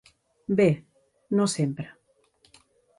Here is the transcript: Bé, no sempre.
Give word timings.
Bé, 0.61 0.65
no 1.41 1.47
sempre. 1.57 1.89